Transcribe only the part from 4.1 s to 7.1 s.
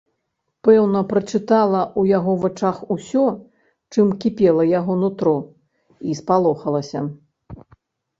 кіпела яго нутро, і спалохалася.